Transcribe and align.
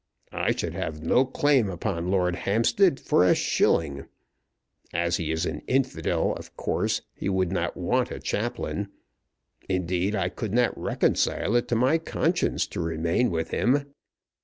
I 0.33 0.55
should 0.55 0.73
have 0.73 1.03
no 1.03 1.25
claim 1.25 1.69
upon 1.69 2.09
Lord 2.09 2.35
Hampstead 2.35 2.99
for 2.99 3.23
a 3.23 3.35
shilling. 3.35 4.07
As 4.91 5.17
he 5.17 5.31
is 5.31 5.45
an 5.45 5.61
infidel, 5.67 6.33
of 6.33 6.57
course 6.57 7.01
he 7.13 7.29
would 7.29 7.51
not 7.51 7.77
want 7.77 8.09
a 8.09 8.19
chaplain. 8.19 8.87
Indeed 9.69 10.15
I 10.15 10.29
could 10.29 10.55
not 10.55 10.75
reconcile 10.75 11.55
it 11.55 11.67
to 11.67 11.75
my 11.75 11.99
conscience 11.99 12.65
to 12.69 12.79
remain 12.81 13.29
with 13.29 13.51
him. 13.51 13.93